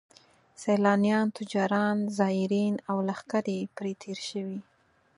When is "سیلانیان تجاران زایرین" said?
0.61-2.73